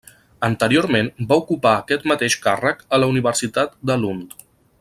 Anteriorment 0.45 1.11
va 1.33 1.37
ocupar 1.43 1.73
aquest 1.83 2.09
mateix 2.13 2.39
càrrec 2.49 2.83
a 2.99 3.03
la 3.05 3.13
Universitat 3.15 3.81
de 3.91 4.03
Lund. 4.07 4.39